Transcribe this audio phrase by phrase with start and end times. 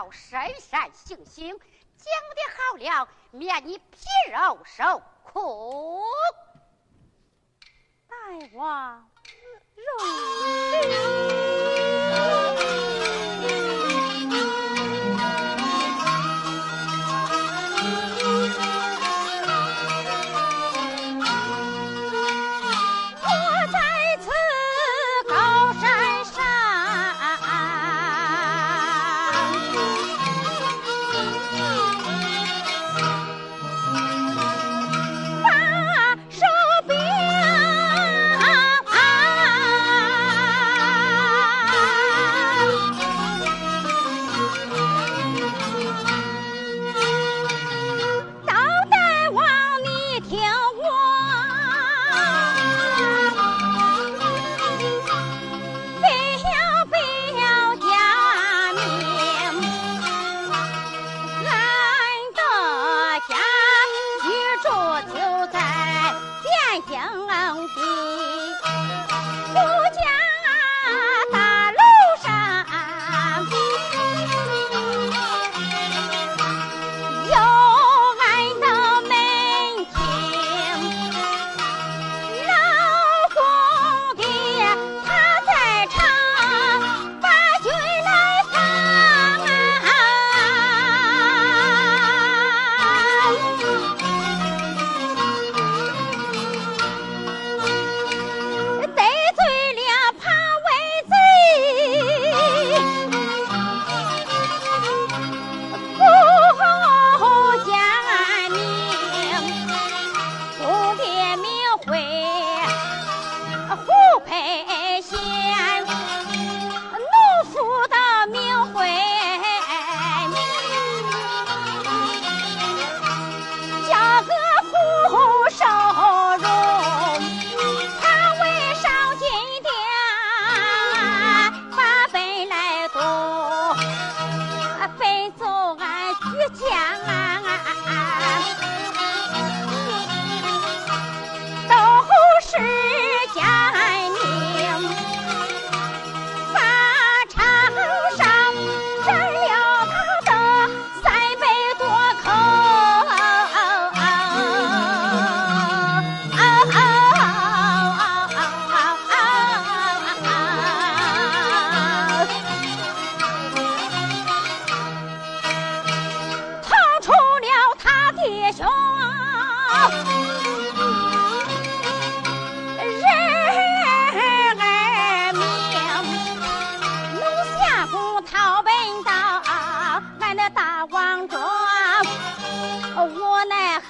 [0.00, 1.58] 要深山行刑，
[1.98, 3.84] 讲的好了，免你皮
[4.32, 6.02] 肉受苦。
[8.08, 8.16] 大
[8.54, 9.10] 王
[9.76, 11.19] 容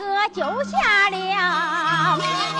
[0.00, 2.59] 哥救下了。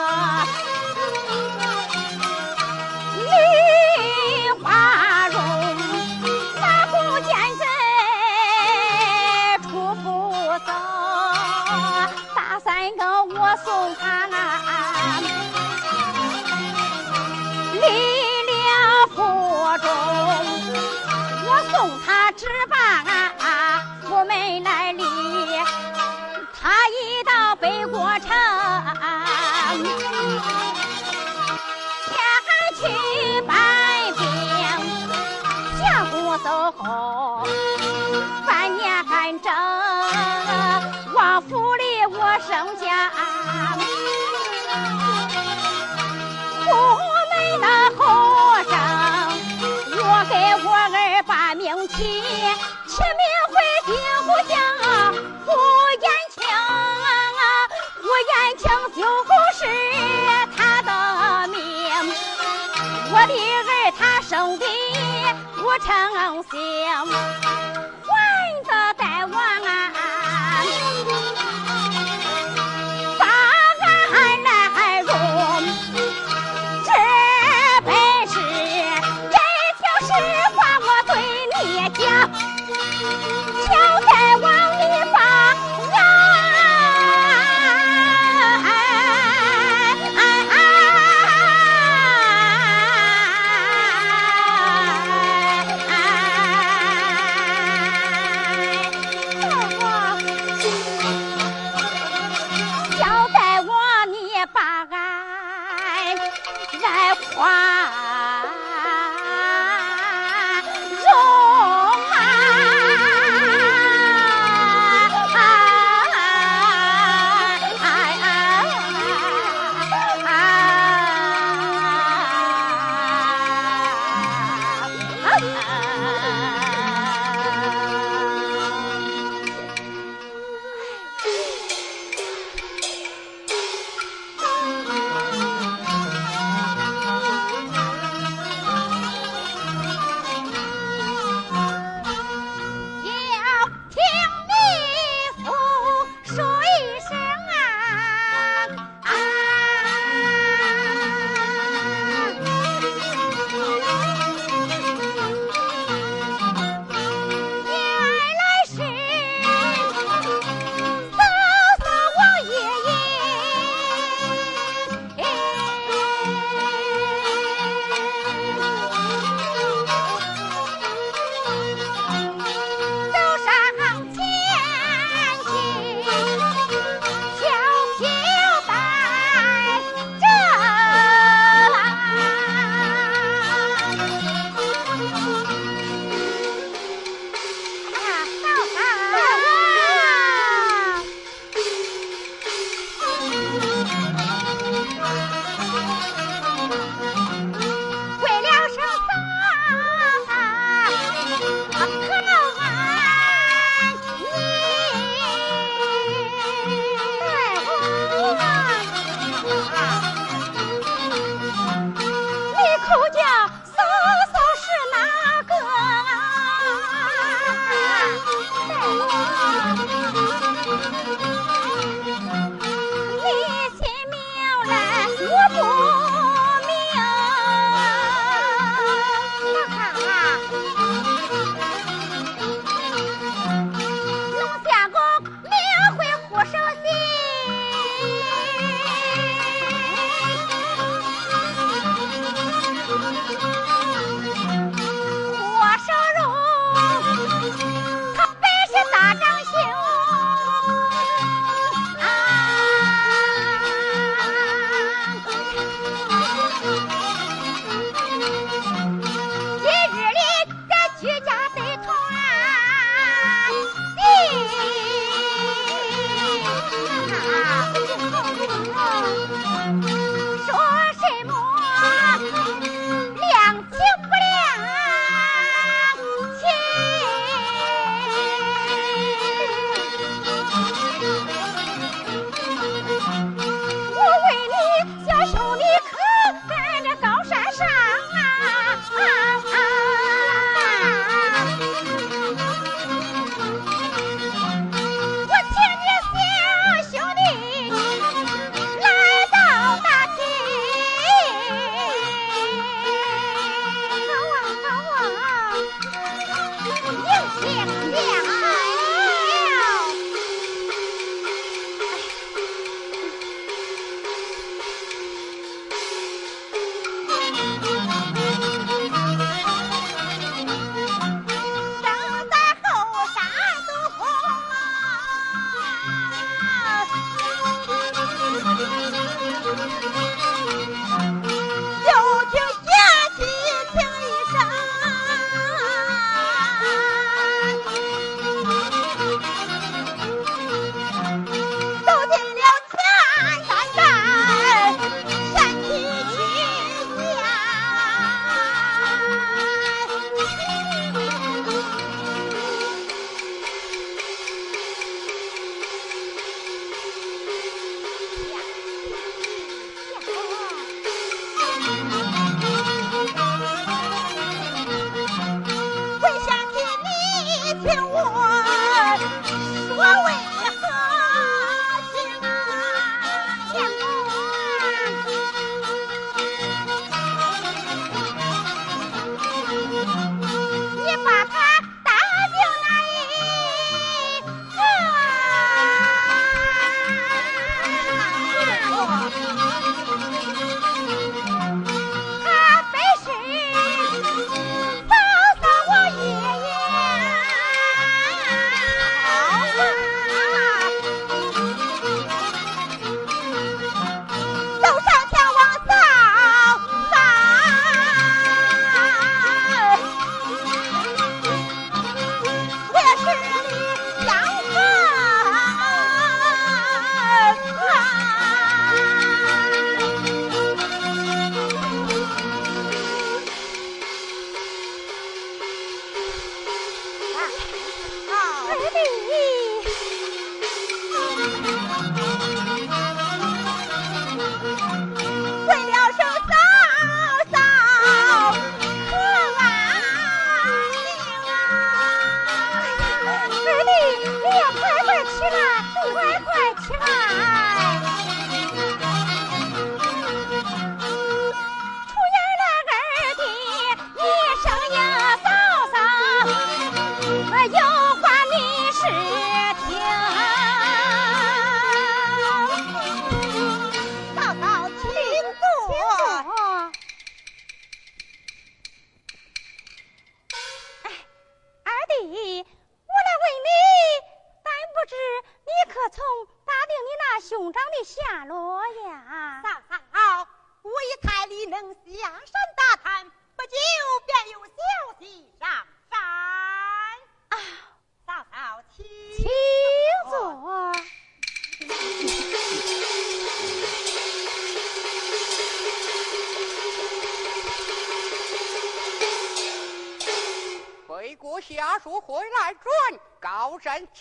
[36.77, 37.10] 好
[65.71, 65.95] 不成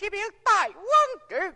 [0.01, 0.09] 形。
[0.09, 0.75] 骑兵大王
[1.29, 1.55] 之，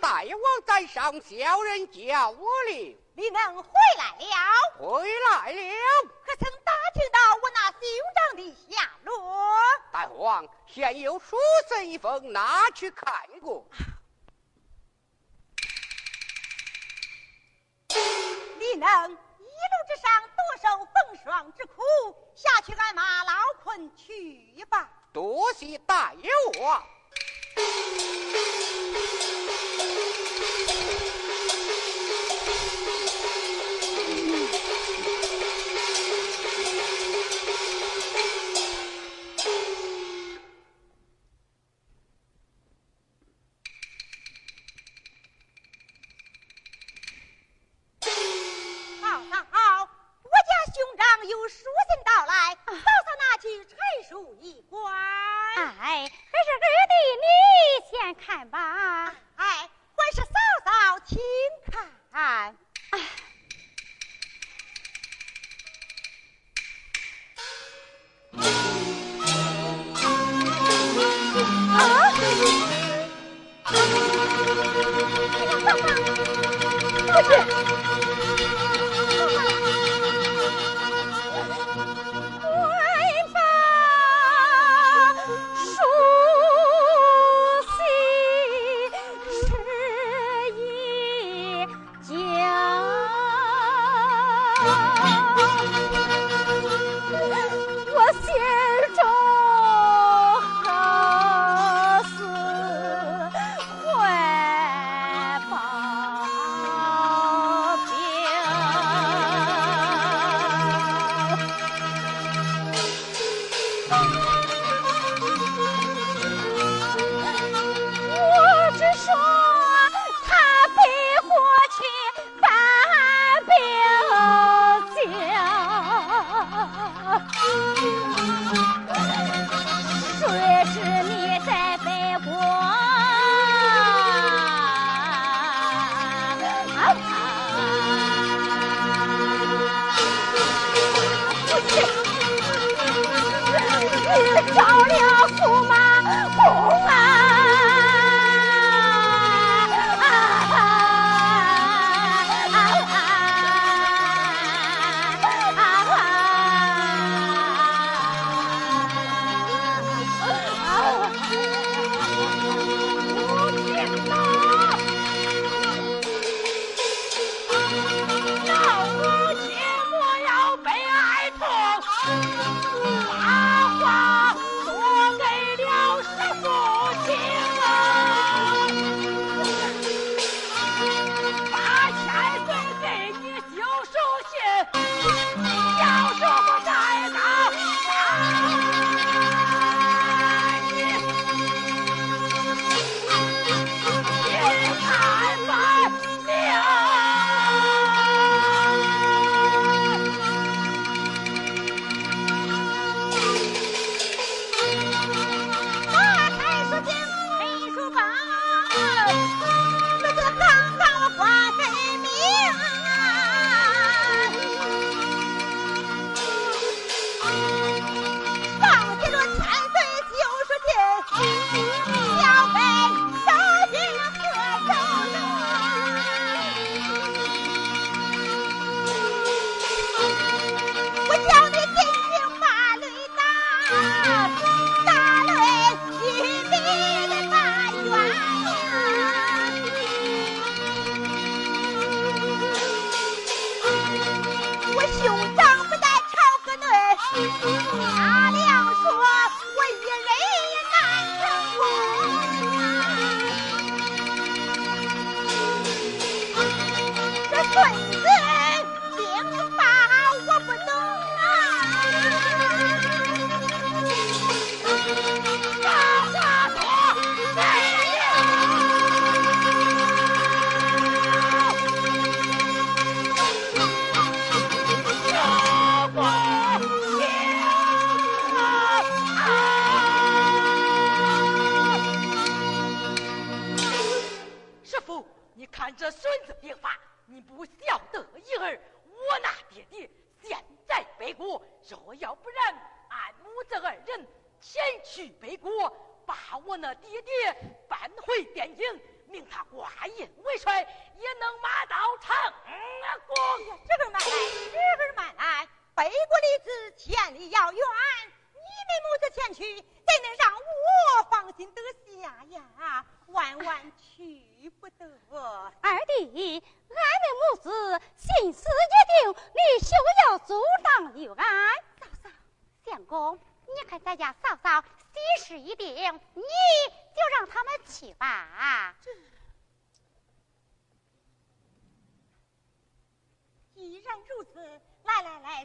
[0.00, 2.96] 大王在上，小人叫我哩。
[3.14, 3.68] 你能回
[3.98, 4.26] 来了？
[4.78, 6.08] 回来了。
[6.24, 7.80] 可曾打听到我那兄
[8.14, 9.12] 长的下落？
[9.92, 11.36] 大王，现有书
[11.68, 13.66] 信一封，拿去看过。
[18.72, 21.82] 你能一路之上多受风霜之苦，
[22.34, 23.32] 下去挨马劳
[23.62, 24.88] 困去吧。
[25.12, 26.82] 多谢大爷我。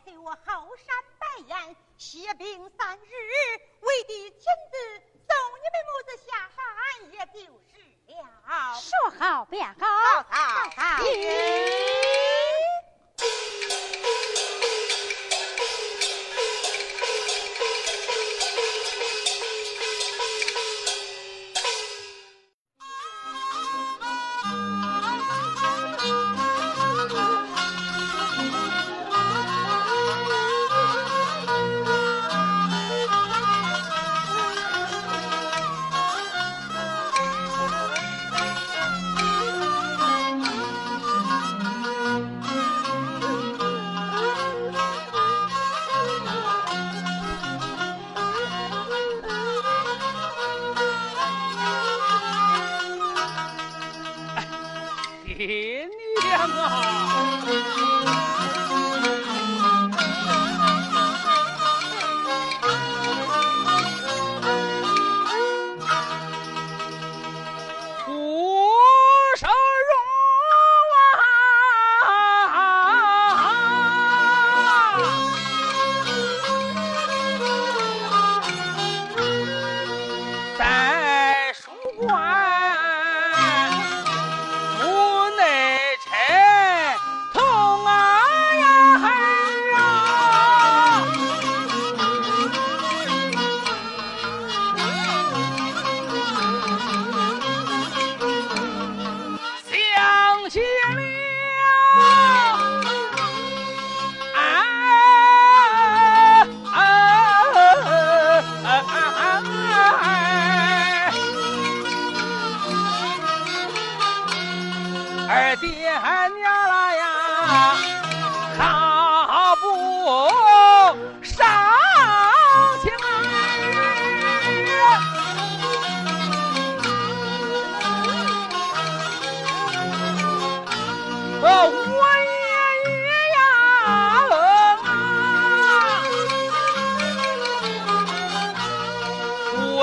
[0.07, 0.37] 给我后
[0.77, 3.11] 山拜岩歇兵三日，
[3.81, 4.39] 为的亲
[4.71, 4.77] 自
[5.27, 7.75] 送你们母子下山，也就是
[8.15, 8.79] 了。
[8.79, 8.87] 说
[9.19, 9.85] 好便好，
[10.23, 10.39] 好，好，
[10.77, 11.03] 好。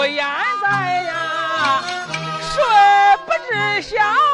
[0.08, 1.82] 不在呀
[2.40, 2.62] 睡
[3.24, 4.33] 不知晓。